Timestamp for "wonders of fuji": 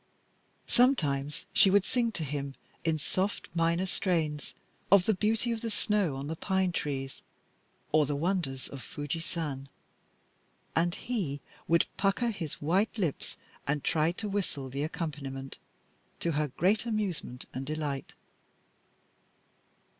8.15-9.19